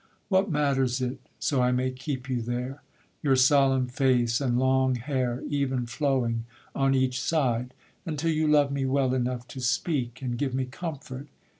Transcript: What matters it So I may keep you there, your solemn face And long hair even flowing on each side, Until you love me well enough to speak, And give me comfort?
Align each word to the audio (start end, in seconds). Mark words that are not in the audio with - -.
What 0.29 0.49
matters 0.49 0.99
it 0.99 1.19
So 1.37 1.61
I 1.61 1.71
may 1.71 1.91
keep 1.91 2.27
you 2.27 2.41
there, 2.41 2.81
your 3.21 3.35
solemn 3.35 3.85
face 3.85 4.41
And 4.41 4.57
long 4.57 4.95
hair 4.95 5.43
even 5.47 5.85
flowing 5.85 6.45
on 6.73 6.95
each 6.95 7.21
side, 7.21 7.75
Until 8.03 8.31
you 8.31 8.47
love 8.47 8.71
me 8.71 8.83
well 8.87 9.13
enough 9.13 9.47
to 9.49 9.61
speak, 9.61 10.23
And 10.23 10.39
give 10.39 10.55
me 10.55 10.65
comfort? 10.65 11.27